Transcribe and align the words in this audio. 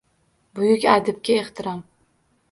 Buyuk 0.59 0.87
adibga 0.93 1.35
ehtirom 1.41 1.83